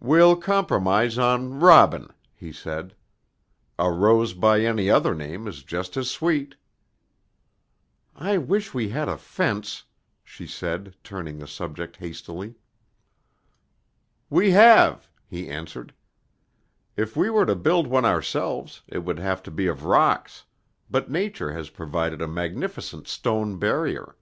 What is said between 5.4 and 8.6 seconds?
is just as sweet." "I